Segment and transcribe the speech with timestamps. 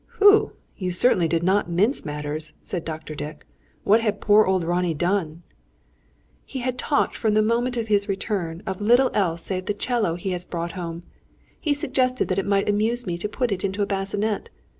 [0.17, 0.53] "Whew!
[0.77, 3.13] You certainly did not mince matters," said Dr.
[3.13, 3.45] Dick.
[3.83, 5.43] "What had poor old Ronnie done?"
[6.43, 10.15] "He had talked, from the moment of his return, of very little save the 'cello
[10.15, 11.03] he has brought home.
[11.59, 14.49] He had suggested that it might amuse me to put it into a bassinet.